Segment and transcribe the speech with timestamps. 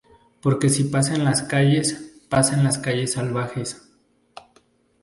[0.41, 3.87] Porque si pasa en las calles, pasa en Calles Salvajes".